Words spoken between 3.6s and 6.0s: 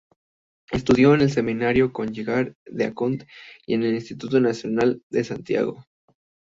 y en el Instituto Nacional en Santiago.